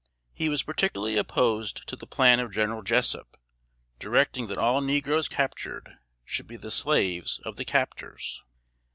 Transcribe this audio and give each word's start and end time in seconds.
He 0.33 0.49
was 0.49 0.63
particularly 0.63 1.15
opposed 1.15 1.87
to 1.87 1.95
the 1.95 2.07
plan 2.07 2.39
of 2.39 2.51
General 2.51 2.81
Jessup, 2.81 3.37
directing 3.99 4.47
that 4.47 4.57
all 4.57 4.81
negroes 4.81 5.27
captured 5.27 5.97
should 6.25 6.47
be 6.47 6.57
the 6.57 6.71
slaves 6.71 7.39
of 7.45 7.55
the 7.55 7.65
captors. 7.65 8.41